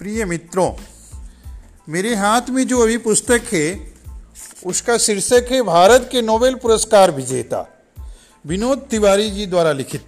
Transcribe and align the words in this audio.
प्रिय 0.00 0.24
मित्रों, 0.24 0.70
मेरे 1.88 2.14
हाथ 2.14 2.48
में 2.50 2.66
जो 2.66 2.78
अभी 2.82 2.96
पुस्तक 2.98 3.42
है, 3.52 3.64
उसका 4.66 4.96
शीर्षक 4.98 5.48
है 5.50 5.60
भारत 5.62 6.08
के 6.12 6.20
नोबेल 6.22 6.54
पुरस्कार 6.54 7.10
विजेता, 7.10 7.58
विनोद 8.44 8.86
तिवारी 8.90 9.30
जी 9.30 9.46
द्वारा 9.46 9.72
लिखित। 9.72 10.04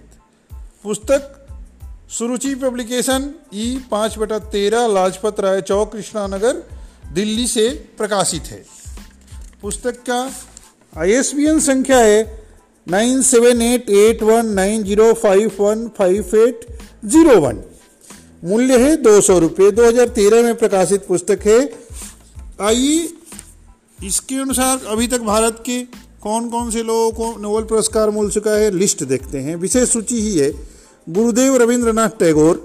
पुस्तक, 0.83 1.29
सुरुचि 2.09 2.53
पब्लिकेशन, 2.55 3.29
ई 3.53 3.77
पाँच 3.91 4.17
बटा 4.17 4.39
तेरह, 4.39 4.87
लाजपत 4.87 5.39
राय 5.39 5.61
चौक, 5.61 5.91
कृष्णानगर, 5.91 6.63
दिल्ली 7.13 7.47
से 7.47 7.69
प्रकाशित 7.97 8.43
है। 8.43 8.63
पुस्तक 9.61 10.01
का 10.09 10.19
आई 10.93 11.21
संख्या 11.61 11.99
है 11.99 12.23
nine 12.87 13.21
seven 13.21 13.61
eight 13.61 13.89
eight 13.89 14.23
one 14.23 14.49
nine 14.53 14.83
zero 14.83 15.13
five 15.13 15.55
one 15.59 15.87
five 15.97 16.35
eight 16.37 16.67
zero 17.05 17.39
one. 17.41 17.63
मूल्य 18.43 18.77
है 18.79 18.95
दो 18.97 19.19
सौ 19.21 19.37
रुपये। 19.39 19.71
दो 19.71 19.87
हज़ार 19.87 20.07
तेरह 20.15 20.43
में 20.43 20.55
प्रकाशित 20.57 21.05
पुस्तक 21.07 21.45
है। 21.45 21.59
आइए, 22.61 23.07
इसके 23.99 24.35
अनुसार 24.35 24.79
अभी 24.87 25.07
तक 25.07 25.21
भारत 25.23 25.63
के 25.65 25.79
कौन 26.23 26.49
कौन 26.49 26.69
से 26.71 26.83
लोगों 26.83 27.11
को 27.11 27.41
नोबेल 27.41 27.63
पुरस्कार 27.63 28.09
मिल 28.11 28.29
चुका 28.29 28.51
है, 28.51 28.69
लिस्ट 28.71 29.03
देखते 29.05 29.37
हैं। 29.37 29.55
विशेष 29.57 29.89
सूची 29.89 30.19
ही 30.21 30.37
है, 30.37 30.51
Gurudev 31.07 31.55
Rabindranath 31.57 32.09
Tagore, 32.19 32.61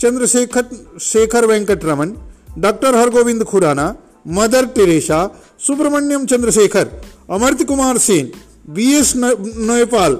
Chandrashekhar, 0.00 0.64
Shekhar 1.00 1.46
Venkat 1.46 1.84
Raman 1.84 2.14
doctor 2.58 2.94
Hargobind 2.94 3.44
Khorana, 3.44 3.94
Mother 4.28 4.66
Teresa, 4.68 5.20
Subrahmanyan 5.66 6.26
Chandrasekhar, 6.26 6.88
Amartya 7.30 7.64
Kumar 7.64 7.98
Sen, 8.00 8.30
B 8.70 8.92
S 8.94 9.12
Naipaul 9.16 10.18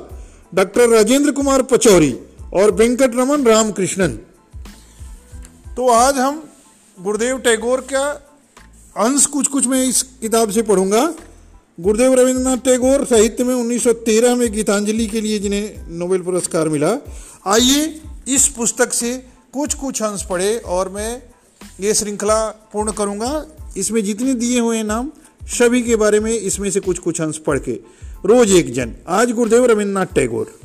doctor 0.55 0.89
Rajendra 0.89 1.33
Kumar 1.33 1.63
Pachauri 1.65 2.15
और 2.55 2.71
वेंकट 2.73 3.17
रमन 3.17 3.47
रामकृष्णन। 3.47 4.19
तो 5.79 5.89
आज 5.89 6.17
हम 6.17 6.39
गुरुदेव 6.99 7.39
टैगोर 7.39 7.81
का 7.81 8.05
अंश 8.97 9.27
कुछ 9.27 9.47
कुछ 9.47 9.67
मैं 9.67 9.83
इस 9.85 10.03
किताब 10.21 10.51
से 10.51 10.63
पढ़ूँगा। 10.63 11.03
गुरुदेव 11.81 12.15
रविंद्रनाथ 12.15 12.57
टैगोर 12.57 13.05
साहित्य 13.05 13.45
में 13.45 13.55
1913 13.55 14.35
में 14.35 14.51
गीतांजलि 14.53 15.07
के 15.07 15.21
लिए 15.21 15.39
जिन्हें 15.39 15.99
नोबेल 15.99 16.23
पुरस्कार 16.23 16.69
मिला। 16.69 16.91
आइए 17.47 17.85
इस 18.29 18.49
पुस्तक 18.49 18.93
से 18.93 19.13
कुछ 19.53 19.75
कुछ 19.75 20.03
अंश 20.03 20.23
पढ़े 20.23 20.57
और 20.59 20.89
मैं 20.89 21.23
ये 21.81 21.95
श्रृंखला 21.95 22.41
पूर्ण 22.73 22.93
करूँगा। 22.93 23.31
इसमें 23.77 24.03
जितने 24.05 24.35
दिए 24.35 24.61
हुए 24.61 24.83
नाम, 24.83 25.13
सभी 25.49 25.83
के 25.83 25.97
बारे 25.97 26.21
में 26.21 26.33
इसमें 26.33 26.71
से 26.71 26.81
कुछ 26.81 26.99
कुछ 26.99 27.21
अंश 27.21 27.39
पढ़ 27.39 27.59
के। 27.59 27.73
रोज 28.27 28.53
एक 28.53 28.73
जन, 28.73 28.95
आज 29.09 29.31
गुरुदेव 29.31 29.67
रविंद्रनाथ 29.67 30.15
टैगोर। 30.15 30.59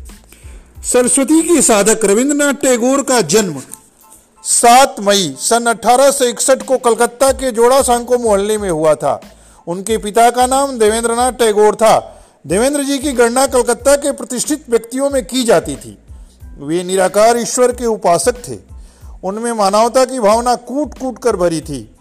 सरस्वती 0.83 1.41
के 1.41 1.61
साधक 1.61 2.05
रविंद्रनाथ 2.05 2.53
टैगोर 2.53 3.03
का 3.03 3.21
जन्म 3.21 3.61
सात 4.45 4.95
मई 4.99 5.35
सन 5.39 5.65
अठारह 5.65 6.11
को 6.55 6.77
कलकत्ता 6.77 7.31
के 7.31 7.51
जोड़ा 7.51 7.81
सांको 7.81 8.17
मोहल्ले 8.17 8.57
में 8.57 8.69
हुआ 8.69 8.95
था। 8.95 9.21
उनके 9.67 9.97
पिता 9.97 10.29
का 10.31 10.47
नाम 10.47 10.79
देवेंद्रनाथ 10.79 11.31
टैगोर 11.31 11.75
था। 11.75 12.25
देवेंद्र 12.47 12.83
जी 12.83 12.97
की 12.99 13.11
गणना 13.11 13.47
कलकत्ता 13.47 13.95
के 13.95 14.11
प्रतिष्ठित 14.11 14.65
व्यक्तियों 14.69 15.09
में 15.09 15.25
की 15.25 15.43
जाती 15.43 15.75
थी। 15.75 15.97
वे 16.59 16.83
निराकार 16.83 17.37
ईश्वर 17.37 17.71
के 17.71 17.85
उपासक 17.85 18.35
थे। 18.49 18.57
उनमें 19.23 19.53
मानवता 19.53 20.05
की 20.05 20.19
भावना 20.19 20.55
कूट 20.55 20.99
कूट 20.99 21.19
कर 21.19 21.35
भरी 21.35 21.61
थी। 21.61 21.95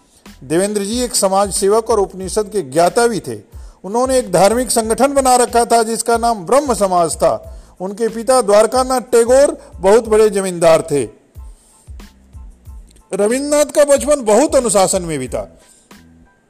देवेंद्र 0.45 0.83
जी 0.83 1.01
एक 1.03 1.17
समाज 1.17 1.53
सेवक 1.53 1.91
और 1.91 2.01
उपनिषद 2.01 2.51
के 2.53 2.63
ज्ञाता 2.63 3.07
भी 3.07 3.21
थे। 3.21 3.41
उन्होंने 3.85 4.19
एक 4.19 4.33
धार्मिक 4.33 4.71
संगठन 4.71 5.15
बना 5.15 5.37
रखा 5.37 5.65
था 5.65 5.83
जिसका 5.83 6.17
नाम 6.17 6.47
ब्रह्म 6.47 6.75
समाज 6.75 7.17
था। 7.17 7.63
उनके 7.81 8.09
पिता 8.09 8.43
द्वारकानाथ 8.43 9.01
टैगोर 9.01 9.59
बहुत 9.77 10.09
बड़े 10.09 10.31
जमींदार 10.31 10.83
थे। 10.83 11.22
रविन्द्रनाथ 13.13 13.73
का 13.75 13.85
बचपन 13.85 14.21
बहुत 14.25 14.55
अनुशासन 14.57 15.03
में 15.03 15.19
बीता 15.19 15.41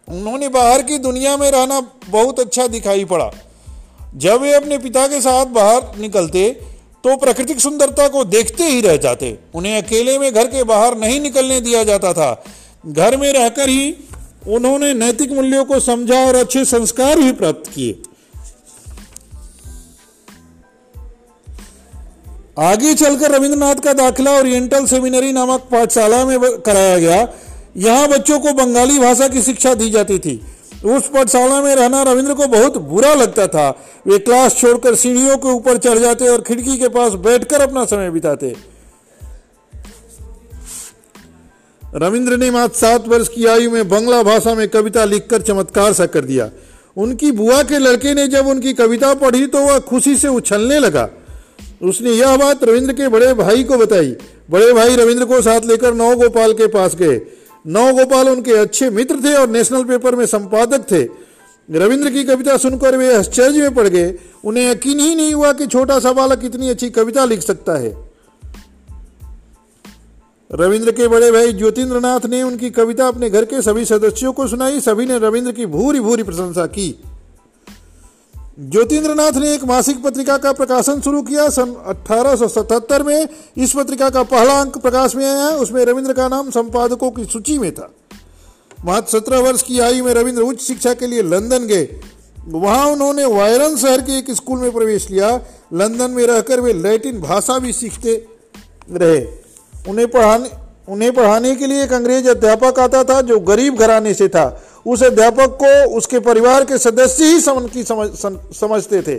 उन्होंने 0.09 0.49
बाहर 0.49 0.83
की 0.83 0.99
दुनिया 0.99 1.37
में 1.37 1.51
रहना 1.51 1.81
बहुत 2.09 2.41
अच्छा 2.41 2.67
दिखाई 2.67 3.05
पड़ा। 3.05 3.31
जब 4.17 4.41
वे 4.41 4.53
अपने 4.53 4.79
पिता 4.79 5.07
के 5.09 5.21
साथ 5.21 5.47
बाहर 5.47 5.99
निकलते 5.99 6.49
तो 7.05 7.17
प्राकृतिक 7.17 7.61
सुंदरता 7.61 8.07
को 8.09 8.25
देखते 8.25 8.65
ही 8.65 8.81
रह 8.81 8.97
जाते। 8.97 9.39
उन्हें 9.55 9.77
अकेले 9.83 10.19
में 10.19 10.33
घर 10.35 10.47
के 10.47 10.63
बाहर 10.65 10.97
नहीं 10.99 11.21
निकलने 11.21 11.61
दिया 11.61 11.83
जाता 11.85 12.13
था। 12.13 12.45
घर 12.87 13.17
में 13.17 13.33
रहकर 13.33 13.69
ही 13.69 13.95
उन्होंने 14.49 14.93
नैतिक 14.95 15.33
मूल्यों 15.33 15.65
को 15.65 15.81
समझा 15.81 16.25
और 16.27 16.35
अच्छे 16.35 16.65
संस्कार 16.65 17.19
भी 17.19 17.33
प्राप्त 17.33 17.71
किए। 17.75 18.03
आगे 22.57 22.95
चलकर 22.95 23.31
रविंद्रनाथ 23.31 23.75
का 23.75 23.93
दाखिला 23.93 24.33
ओरिएंटल 24.39 24.87
सेमिनरी 24.87 25.33
नामक 25.33 25.61
पाठशाला 25.61 26.25
में 26.25 26.39
कराया 26.61 26.99
गया। 26.99 27.29
यहाँ 27.77 28.09
बच्चों 28.09 28.39
को 28.41 28.53
बंगाली 28.53 28.99
भाषा 28.99 29.29
की 29.29 29.43
शिक्षा 29.43 29.75
दी 29.75 29.91
जाती 29.91 30.19
थी। 30.19 30.35
उस 30.87 31.09
पाठशाला 31.09 31.61
में 31.63 31.75
रहना 31.75 32.03
रविंद्र 32.03 32.35
को 32.35 32.47
बहुत 32.47 32.77
बुरा 32.77 33.15
लगता 33.15 33.47
था। 33.47 33.69
वे 34.07 34.19
क्लास 34.19 34.57
छोड़कर 34.57 34.95
सीढ़ियों 34.95 35.37
के 35.37 35.49
ऊपर 35.49 35.79
चढ़ 35.79 35.99
जाते 35.99 36.29
और 36.29 36.43
खिड़की 36.43 36.77
के 36.79 36.89
पास 36.89 37.13
बैठकर 37.13 37.61
अपना 37.61 37.85
समय 37.85 38.11
बिताते। 38.11 38.55
रविंद्र 41.83 42.37
ने 42.37 42.51
मात्र 42.51 42.77
सात 42.77 43.09
वर्ष 43.09 43.29
की 43.29 43.47
आयु 43.47 43.71
में 43.71 43.89
बंगला 43.89 44.23
भाषा 44.23 44.55
में 44.55 44.69
कविता 44.69 45.05
लिखकर 45.05 45.43
चमत्कार 45.43 45.93
सा 45.93 46.07
कर 46.07 46.25
दिया। 46.25 46.51
उनकी 46.97 47.33
बुआ 47.33 47.63
के 47.63 47.79
लड़के 47.79 48.15
ने 48.15 48.29
जब 48.29 48.47
उनकी 48.47 48.73
कविता 48.73 49.15
पढ़ी 49.15 49.47
तो 49.47 49.59
वह 49.59 49.79
खुशी 49.79 50.17
से 50.17 50.29
उछलने 50.29 50.79
लगा। 50.79 51.09
उसने 51.83 52.11
यह 52.11 52.37
बात 52.37 52.65
रविंद्र 52.65 52.93
के 52.93 53.09
बड़े 53.09 53.35
भाई 53.35 53.65
को 53.65 53.79
बताई। 53.79 54.17
बड़े 54.51 54.73
भाई 54.73 54.97
रविंद्र 54.97 55.25
को 55.25 55.41
साथ 55.43 55.61
लेकर 55.65 55.95
नौ 55.95 56.17
गोपाल 56.17 56.53
के 56.53 56.67
पास 56.67 56.95
गए। 56.95 57.21
नौ 57.67 57.93
गोपाल 57.93 58.29
उनके 58.29 58.53
अच्छे 58.53 58.91
मित्र 58.91 59.17
थे 59.17 59.35
और 59.35 59.49
नेशनल 59.49 59.85
पेपर 59.85 60.17
में 60.17 60.27
संपादक 60.27 60.93
थे। 60.93 61.03
रविंद्र 61.71 62.11
की 62.11 62.25
कविता 62.25 62.57
सुनकर 62.57 62.97
वे 62.97 63.15
आश्चर्य 63.17 63.61
में 63.61 63.75
पड़ 63.75 63.89
गए। 63.89 64.19
उन्हें 64.45 64.71
यकीन 64.71 65.01
ही 65.01 65.15
नहीं 65.15 65.35
हुआ 65.35 65.53
कि 65.53 65.67
छोटा 65.67 65.99
सा 65.99 66.13
बालक 66.13 66.41
इतनी 66.45 66.69
अच्छी 66.69 66.91
कविता 66.91 67.25
लिख 67.25 67.41
सकता 67.41 67.73
है। 67.73 68.13
रविंद्र 70.53 70.93
के 70.93 71.09
बड़े 71.09 71.31
भाई 71.33 71.53
ज्योतिन्द्रनाथ 71.53 72.27
ने 72.27 72.43
उनकी 72.43 72.71
कविता 72.71 73.09
अपने 73.09 73.31
घर 73.31 73.45
के 73.45 73.63
सभी 73.63 73.85
सदस्यों 73.85 74.33
को 74.33 74.47
सुनाई। 74.47 74.81
सभी 74.81 75.07
ने 75.07 75.19
रविंद्र 75.19 75.53
की 75.53 75.67
भूरी 75.67 76.01
भूरी 76.01 76.23
प्रशंसा 76.23 76.67
की। 76.67 77.03
ज्योतिन्द्रनाथ 78.61 79.33
ने 79.33 79.55
एक 79.55 79.65
मासिक 79.65 80.03
पत्रिका 80.03 80.37
का 80.39 80.53
प्रकाशन 80.53 81.01
शुरू 81.01 81.23
किया। 81.23 81.49
सन 81.49 81.75
1877 81.87 83.03
में 83.03 83.29
इस 83.57 83.73
पत्रिका 83.73 84.11
का 84.11 84.23
पहला 84.23 84.61
अंक 84.61 84.79
प्रकाश 84.79 85.15
में 85.17 85.25
आया। 85.27 85.49
उसमें 85.49 85.85
रविंद्र 85.85 86.13
का 86.13 86.29
नाम 86.29 86.51
संपादकों 86.51 87.11
की 87.11 87.25
सूची 87.25 87.59
में 87.59 87.75
था। 87.75 87.91
मात्र 88.85 89.19
सत्रह 89.19 89.39
वर्ष 89.39 89.63
की 89.63 89.81
आयु 89.81 90.05
में 90.05 90.15
रविंद्र 90.15 90.43
उच्च 90.43 90.61
शिक्षा 90.61 90.95
के 90.95 91.07
लिए 91.07 91.23
लंदन 91.23 91.67
गए। 91.67 92.01
वहाँ 92.49 92.87
उन्होंने 92.87 93.25
वायरन 93.25 93.77
शहर 93.77 94.01
के 94.01 94.19
एक 94.19 94.31
स्कूल 94.31 94.59
में 94.59 94.73
प्रवेश 94.73 95.11
लिया। 95.11 95.41
लंदन 95.75 96.11
में 96.11 96.27
रहकर 96.27 96.61
वे 96.61 96.73
लैटिन 96.73 97.21
भाषा 97.21 97.59
भी 97.59 97.73
सीखते 97.73 98.27
रहे। 98.91 99.25
उन्हें 99.89 100.11
पढ़ाने 100.11 100.51
उन्हें 100.89 101.13
पढ़ाने 101.15 101.55
के 101.57 101.67
लिए 101.67 101.83
एक 101.85 101.93
अंग्रेज़ 101.93 102.29
अध्यापक 102.29 102.79
आता 102.79 103.05
था 103.05 103.21
जो 103.21 103.41
गरीब 103.41 103.77
घराने 103.77 104.15
से 104.15 104.29
था। 104.29 104.63
उस 104.87 105.03
अध्यापक 105.03 105.57
को 105.61 105.97
उसके 105.97 106.19
परिवार 106.21 106.65
के 106.65 106.79
सदस्य 106.79 107.25
ही 107.25 107.41
समझ 107.41 107.71
की 107.71 107.83
समझ 107.85 108.09
समझते 108.57 109.03
थे। 109.03 109.15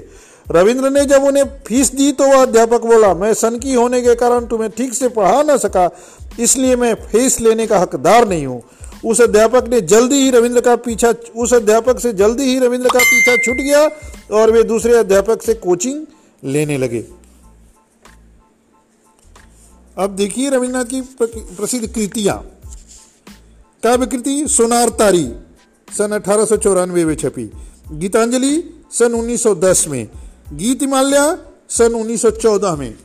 रविंद्र 0.48 0.90
ने 0.90 1.06
जब 1.06 1.24
उन्हें 1.24 1.44
फ़ीस 1.68 1.94
दी 1.96 2.12
तो 2.12 2.24
वह 2.26 2.42
अध्यापक 2.42 2.82
बोला, 2.84 3.14
मैं 3.14 3.34
सन 3.34 3.58
की 3.60 3.74
होने 3.74 4.02
के 4.02 4.16
कारण 4.16 4.46
तुम्हें 4.46 4.70
ठीक 4.72 4.94
से 4.94 5.08
पढ़ा 5.10 5.42
ना 5.44 5.58
सका, 5.58 5.90
इसलिए 6.40 6.76
मैं 6.76 6.94
फ़ीस 7.04 7.40
लेने 7.42 7.68
का 7.68 7.80
हकदार 7.80 8.28
नहीं 8.28 8.46
हूँ। 8.46 8.62
उस 9.06 9.22
अध्यापक 9.22 9.68
ने 9.70 9.80
जल्दी 9.84 10.16
ही 10.16 10.30
रविंद्र 10.32 10.62
का 10.62 10.76
पीछा 10.78 11.14
उस 11.36 11.54
अध्यापक 11.54 12.00
से 12.00 12.12
जल्दी 12.14 12.44
ही 12.44 12.60
रविंद्र 12.60 12.90
का 12.90 13.00
पीछा 13.02 13.36
छूट 13.38 13.58
गया 13.58 14.38
और 14.38 14.52
वे 14.52 14.64
दूसरे 14.64 14.98
अध्यापक 14.98 15.42
से 15.42 15.54
कोचिंग 15.56 16.06
लेने 16.44 16.78
लगे। 16.78 17.04
अब 19.98 20.16
देखिए 20.16 20.50
रविन्द्रनाथ 20.50 20.86
की 20.86 21.02
प्रसिद्ध 21.56 21.88
कृतियाँ। 21.88 22.38
काव्य 23.84 24.06
कृति 24.06 24.44
सोनार 24.50 24.90
तारी। 25.00 25.24
सन 25.98 26.12
अठारह 26.12 26.86
में 26.86 27.16
छपी। 27.16 27.52
गीतांजलि 27.92 28.64
सन 28.92 29.14
1910 29.14 29.88
में। 29.88 30.08
गीत 30.54 30.84
माल्या 30.84 31.38
सन 31.70 31.94
1914 31.94 32.76
में। 32.76 32.96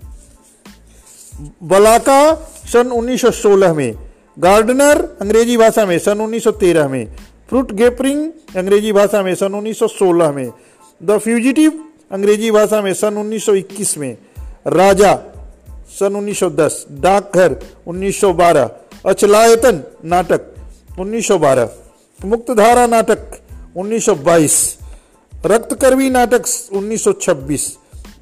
बलाका 1.62 2.34
सन 2.72 2.90
1916 2.92 3.74
में। 3.74 3.94
गार्डनर 4.38 5.16
अंग्रेज़ी 5.20 5.56
भाषा 5.56 5.86
में 5.86 5.98
सन 5.98 6.20
1913 6.20 6.88
में। 6.88 7.06
फ्रूट 7.48 7.72
गेपरिंग 7.72 8.32
अंग्रेज़ी 8.56 8.92
भाषा 8.92 9.22
में 9.22 9.34
सन 9.34 9.54
1916 9.54 10.32
में। 10.32 10.50
द 11.02 11.18
फ्यूजिटिव 11.18 11.84
अंग्रेज़ी 12.10 12.50
भाषा 12.50 12.82
में 12.82 12.94
सन 12.94 13.16
1921 13.16 13.98
में। 13.98 14.16
राजा 14.66 15.18
सन 16.00 16.16
1910 16.16 16.86
डाकघर 16.90 17.56
1912 17.86 18.70
अचलायतन 19.06 19.82
नाटक 20.04 20.40
1912 20.98 21.68
मुक्तधारा 22.24 22.86
नाटक 22.86 23.18
1922 23.76 24.54
रक्तकर्वी 25.46 26.08
नाटक 26.10 26.46
1926 26.72 27.66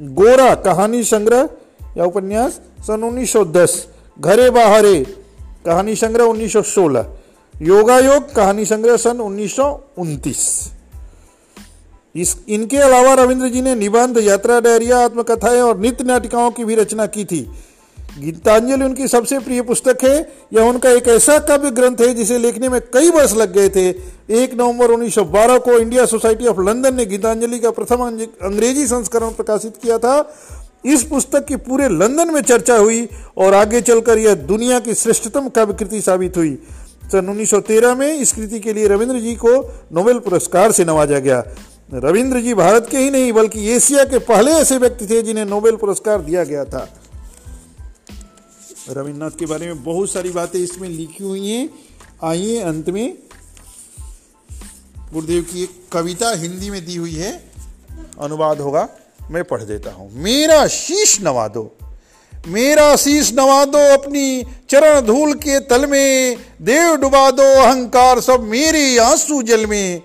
गोरा 0.02 0.54
कहानी 0.54 1.02
संग्रह, 1.04 1.48
या 1.96 2.04
उपन्यास, 2.04 2.60
सन 2.87 3.02
1910 3.02 3.76
घरे 4.20 4.50
बाहरे 4.50 5.04
कहानी 5.66 5.94
संग्रह 5.96 6.25
1916 6.25 7.04
योगा 7.62 7.98
योग 7.98 8.34
कहानी 8.34 8.64
संग्रह 8.64 8.96
सन 8.96 9.20
उन्नीस 9.20 10.70
इस, 12.14 12.37
इनके 12.49 12.76
अलावा 12.76 13.14
रविंद्र 13.14 13.49
जी 13.49 13.62
ने 13.62 13.75
निबंध, 13.75 14.19
यात्रा 14.19 14.60
डायरिया, 14.60 14.99
आत्मकथाएँ 14.99 15.60
और 15.60 15.78
नित्य 15.78 16.04
नाटिकाओं 16.04 16.50
की 16.50 16.64
भी 16.64 16.75
रचना 16.75 17.06
की 17.06 17.25
थी। 17.25 17.40
गीतांजलि 18.18 18.84
उनकी 18.84 19.08
सबसे 19.08 19.38
प्रिय 19.38 19.62
पुस्तक 19.62 20.04
है। 20.04 20.16
यह 20.52 20.62
उनका 20.62 20.90
एक 20.90 21.08
ऐसा 21.08 21.38
काव्य 21.38 21.70
ग्रंथ 21.70 21.96
है 22.00 22.14
जिसे 22.14 22.38
लिखने 22.38 22.68
में 22.68 22.80
कई 22.94 23.08
वर्ष 23.10 23.32
लग 23.32 23.52
गए 23.52 23.68
थे। 23.68 23.88
एक 24.42 24.54
नवंबर 24.54 24.90
1912 24.90 25.58
को 25.58 25.78
इंडिया 25.78 26.06
सोसाइटी 26.06 26.46
ऑफ़ 26.46 26.60
लंदन 26.60 26.94
ने 26.94 27.06
गीतांजलि 27.06 27.58
का 27.58 27.70
प्रथम 27.70 28.02
अंग्रेज़ी 28.42 28.86
संस्करण 28.86 29.30
प्रकाशित 29.30 29.76
किया 29.82 29.98
था। 29.98 30.16
इस 30.86 31.02
पुस्तक 31.02 31.44
की 31.44 31.56
पूरे 31.56 31.88
लंदन 31.88 32.34
में 32.34 32.40
चर्चा 32.40 32.76
हुई 32.76 33.08
और 33.36 33.54
आगे 33.54 33.80
चलकर 33.80 34.18
यह 34.18 34.34
दुनिया 34.34 34.80
की 34.80 34.94
श्रेष्ठतम 34.94 35.48
काव्य 35.48 35.74
कृति 35.74 36.00
साबित 36.00 36.36
हुई। 36.36 36.58
सन 37.12 37.28
1913 37.28 37.94
में 37.94 38.12
इस 38.14 38.32
कृति 38.32 38.60
के 38.60 38.72
लिए 38.72 38.86
रविंद्र 38.88 39.20
जी 39.20 39.34
को 39.34 39.56
नोबेल 39.92 40.18
पुरस्कार 40.18 40.72
से 40.72 40.84
नवाजा 40.84 41.18
गया। 41.18 41.44
रविंद्र 41.94 42.40
जी 42.40 42.54
भारत 42.54 42.88
के 42.90 42.98
ही 42.98 43.10
नहीं, 43.10 43.32
बल्कि 43.32 43.70
एशिया 43.70 44.04
के 44.04 44.18
पहले 44.18 44.52
ऐसे 44.52 44.78
व्यक्ति 44.78 45.06
थे 45.06 45.22
जिन्हें 45.22 45.44
नोबेल 45.44 45.76
पुरस्कार 45.76 46.20
दिया 46.20 46.44
गया 46.44 46.64
था। 46.64 46.88
रविन्द्रनाथ 48.88 49.38
के 49.38 49.46
बारे 49.46 49.66
में 49.66 49.82
बहुत 49.84 50.10
सारी 50.10 50.30
बातें 50.30 50.58
इसमें 50.58 50.88
लिखी 50.88 51.24
हुई 51.24 51.48
हैं। 51.48 51.68
आइए 52.24 52.60
अंत 52.60 52.90
में। 52.90 53.16
गुरुदेव 55.12 55.42
की 55.42 55.62
एक 55.62 55.80
कविता 55.92 56.30
हिंदी 56.32 56.70
में 56.70 56.84
दी 56.86 56.96
हुई 56.96 57.14
है। 57.14 57.32
अनुवाद 58.20 58.60
होगा, 58.60 58.88
मैं 59.30 59.42
पढ़ 59.44 59.62
देता 59.62 59.90
हूँ। 59.90 60.10
मेरा 60.14 60.66
शीश 60.68 61.20
नवा 61.20 61.46
दो, 61.48 61.70
मेरा 62.48 62.94
शीश 62.96 63.32
नवा 63.32 63.64
दो 63.64 63.78
अपनी 63.92 64.42
चरण 64.70 65.00
धूल 65.00 65.34
के 65.34 65.58
तल 65.60 65.86
में। 65.86 66.36
देव 66.62 66.96
डुबा 66.96 67.30
दो 67.30 67.52
अहंकार 67.54 68.20
सब 68.20 68.42
मेरे 68.44 68.98
आँसू 69.00 69.42
जल 69.42 69.66
में। 69.66 70.02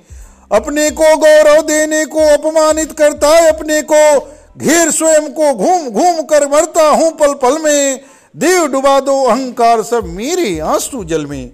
अपने 0.52 0.90
को 0.92 1.16
गौरव 1.18 1.62
देने 1.62 2.06
को 2.06 2.20
अपमानित 2.30 2.92
करता 2.92 3.28
है, 3.30 3.50
अपने 3.50 3.82
को 3.84 4.20
घेर 4.58 4.92
स्वयं 4.92 5.30
को 5.32 5.54
घूम 5.54 5.90
घूम 5.90 6.22
कर 6.24 6.48
मरता 6.48 6.88
हूँ 6.90 7.12
पल 7.12 7.34
पल 7.34 7.62
में। 7.62 8.00
देव 8.36 8.68
डुबा 8.68 9.00
दो, 9.00 9.24
अहंकार 9.24 9.84
सब 9.84 10.06
मेरे 10.06 10.60
आँसू 10.60 11.04
जल 11.04 11.26
में। 11.26 11.52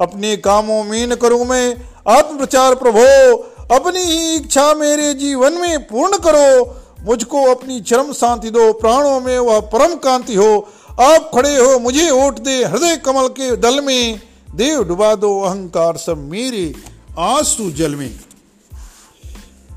अपने 0.00 0.36
कामों 0.36 0.84
में 0.84 1.06
न 1.06 1.14
करूँ 1.14 1.44
मैं 1.44 1.76
आत्म 2.08 2.38
प्रचार 2.38 2.74
प्रभो, 2.74 3.34
अपनी 3.74 4.00
ही 4.00 4.36
इच्छा 4.36 4.74
मेरे 4.74 5.14
जीवन 5.14 5.52
में 5.52 5.86
पूर्ण 5.86 6.18
करो। 6.18 6.76
मुझको 7.04 7.42
अपनी 7.42 7.80
चरम 7.80 8.12
शांति 8.12 8.50
दो, 8.50 8.72
प्राणों 8.72 9.20
में 9.20 9.38
वह 9.38 9.60
परम 9.60 9.94
कांति 9.96 10.34
हो। 10.34 10.68
आप 11.00 11.30
खड़े 11.34 11.56
हो, 11.56 11.78
मुझे 11.78 12.10
ओट 12.10 12.38
दे, 12.38 12.64
हृदय 12.64 12.96
कमल 12.96 13.28
के 13.28 13.56
दल 13.56 13.80
में। 13.80 14.20
देव 14.54 14.84
डुबा 14.84 15.14
दो, 15.14 15.40
अहंकार 15.40 15.96
सब 15.96 16.18
मेरे 16.18 16.74
आँसू 17.18 17.70
जल 17.70 17.94
में। 17.94 18.20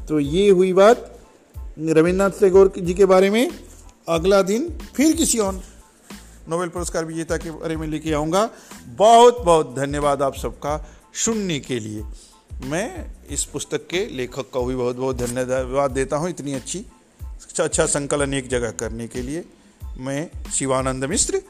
तो 0.09 0.19
ये 0.19 0.49
हुई 0.49 0.73
बात 0.73 1.19
रविन्द्रनाथ 1.79 2.29
टैगोर 2.29 2.73
जी 2.77 2.93
के 2.93 3.05
बारे 3.05 3.29
में। 3.29 3.51
अगला 4.09 4.41
दिन 4.41 4.77
फिर 4.95 5.15
किसी 5.15 5.39
और 5.39 5.63
नोबेल 6.49 6.69
पुरस्कार 6.69 7.05
विजेता 7.05 7.37
के 7.37 7.51
बारे 7.51 7.75
में 7.77 7.87
लेके 7.87 8.13
आऊँगा। 8.13 8.49
बहुत 8.87 9.41
बहुत 9.41 9.75
धन्यवाद 9.75 10.21
आप 10.21 10.35
सबका 10.35 10.77
सुनने 11.25 11.59
के 11.59 11.79
लिए। 11.79 12.03
मैं 12.63 13.11
इस 13.29 13.43
पुस्तक 13.45 13.87
के 13.87 14.05
लेखक 14.07 14.49
का 14.53 14.65
भी 14.65 14.75
बहुत 14.75 14.95
बहुत 14.95 15.17
धन्यवाद 15.17 15.91
देता 15.91 16.17
हूँ 16.17 16.29
इतनी 16.29 16.53
अच्छी 16.53 16.85
अच्छा 17.59 17.85
संकलन 17.85 18.33
एक 18.33 18.47
जगह 18.47 18.71
करने 18.71 19.07
के 19.07 19.21
लिए। 19.21 19.43
मैं 19.97 20.29
शिवानंद 20.53 21.05
मिश्र, 21.05 21.41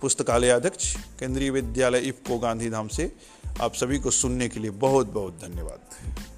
पुस्तकालय 0.00 0.50
अध्यक्ष, 0.50 0.94
केंद्रीय 1.20 1.50
विद्यालय 1.50 1.98
इफ्को 1.98 2.38
गांधीधाम 2.38 2.88
से 2.88 3.12
आप 3.60 3.74
सभी 3.74 3.98
को 3.98 4.10
सुनने 4.10 4.48
के 4.48 4.60
लिए 4.60 4.70
बहुत 4.70 5.12
बहुत 5.12 5.38
धन्यवाद। 5.42 6.34